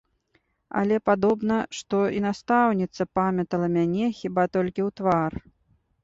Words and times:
Але, 0.79 0.95
падобна, 1.09 1.57
што 1.79 1.99
і 2.19 2.21
настаўніца 2.27 3.07
памятала 3.19 3.67
мяне 3.75 4.07
хіба 4.21 4.47
толькі 4.57 4.81
ў 4.85 4.89
твар. 5.01 5.37